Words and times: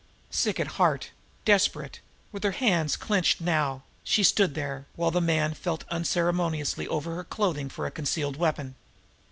Sick 0.31 0.59
at 0.59 0.65
heart, 0.81 1.11
desperate, 1.45 1.99
but 2.01 2.33
with 2.33 2.43
her 2.43 2.53
hands 2.57 2.95
clenched 2.95 3.39
now, 3.39 3.83
she 4.03 4.23
stood 4.23 4.55
there, 4.55 4.87
while 4.95 5.11
the 5.11 5.21
man 5.21 5.53
felt 5.53 5.83
unceremoniously 5.89 6.87
over 6.87 7.13
her 7.13 7.23
clothing 7.23 7.69
for 7.69 7.85
a 7.85 7.91
concealed 7.91 8.35
weapon. 8.37 8.73